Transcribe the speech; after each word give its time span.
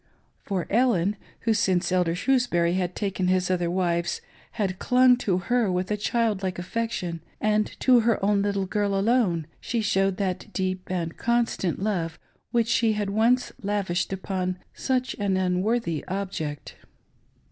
For 0.41 0.65
Ellen, 0.71 1.15
who 1.41 1.53
since 1.53 1.91
Elder 1.91 2.15
Shrewsbury 2.15 2.73
had 2.73 2.95
taken 2.95 3.27
his 3.27 3.51
other 3.51 3.69
wives 3.69 4.19
had 4.53 4.79
clung 4.79 5.15
to 5.17 5.37
her 5.37 5.71
with 5.71 5.91
a 5.91 5.95
child 5.95 6.41
like 6.41 6.57
affection, 6.57 7.21
and 7.39 7.67
to 7.81 7.99
her 7.99 8.25
own 8.25 8.41
little 8.41 8.65
girl 8.65 8.97
alone, 8.97 9.45
shq 9.61 9.83
showed 9.83 10.17
that 10.17 10.51
deep 10.53 10.85
and 10.89 11.17
constant 11.17 11.77
love 11.83 12.17
which 12.49 12.67
she 12.67 12.93
had 12.93 13.11
once 13.11 13.51
lavished 13.61 14.11
upon 14.11 14.57
such 14.73 15.13
an 15.19 15.37
unworthy 15.37 16.03
object. 16.07 16.77